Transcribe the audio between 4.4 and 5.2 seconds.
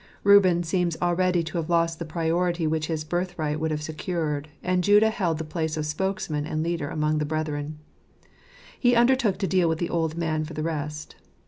and Judah